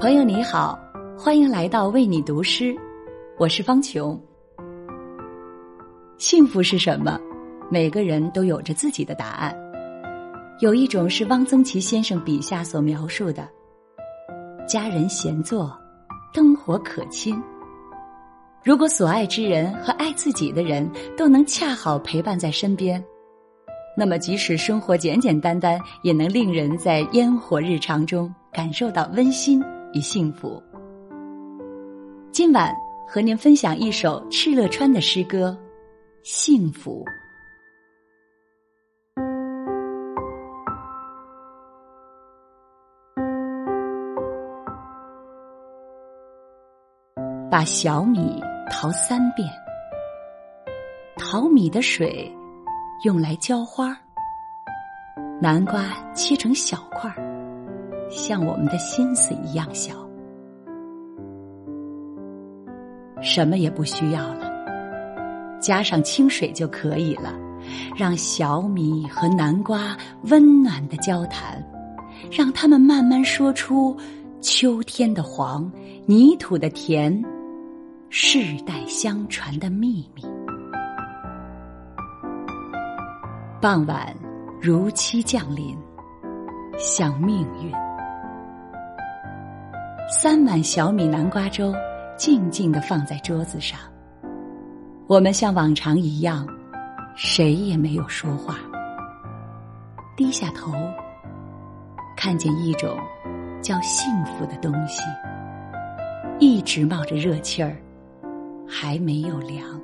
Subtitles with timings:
[0.00, 0.80] 朋友你好，
[1.14, 2.74] 欢迎来到为你读诗，
[3.36, 4.18] 我是方琼。
[6.16, 7.20] 幸福是什么？
[7.70, 9.54] 每个人都有着自己的答案。
[10.60, 13.46] 有一种是汪曾祺先生笔下所描述的：
[14.66, 15.70] 家人闲坐，
[16.32, 17.38] 灯火可亲。
[18.64, 23.04] 如果所爱之人和爱自己的人都能恰好陪伴在身边，
[23.94, 29.62] 那么即使生活简简单单，也能令人在烟火日常中感受到温馨
[29.92, 30.62] 与幸福。
[32.32, 32.74] 今晚
[33.06, 35.56] 和您分享一首敕勒川的诗歌
[36.22, 37.04] 《幸福》。
[47.50, 49.46] 把小米淘三遍，
[51.16, 52.32] 淘米的水
[53.04, 53.94] 用来浇花，
[55.42, 55.82] 南瓜
[56.14, 57.16] 切成小块儿，
[58.10, 59.94] 像我们的心思一样小。
[63.22, 64.50] 什么也不需要了，
[65.60, 67.32] 加上清水就可以了。
[67.94, 69.96] 让小米和南瓜
[70.30, 71.62] 温暖的交谈，
[72.30, 73.94] 让他们慢慢说出
[74.40, 75.70] 秋天的黄、
[76.06, 77.22] 泥土的甜。
[78.12, 80.24] 世代相传的秘密。
[83.60, 84.12] 傍晚
[84.60, 85.78] 如期降临，
[86.76, 87.70] 像命运。
[90.12, 91.72] 三碗小米南瓜粥
[92.16, 93.78] 静静的放在桌子上。
[95.06, 96.44] 我们像往常一样，
[97.14, 98.56] 谁也没有说话。
[100.16, 100.72] 低下头，
[102.16, 102.98] 看见一种
[103.62, 105.00] 叫幸福的东西，
[106.40, 107.76] 一直冒着热气儿。
[108.68, 109.80] 还没有凉。